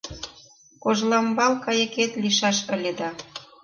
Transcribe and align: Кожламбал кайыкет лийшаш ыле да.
Кожламбал 0.83 1.53
кайыкет 1.63 2.11
лийшаш 2.21 2.57
ыле 2.75 2.91
да. 2.99 3.09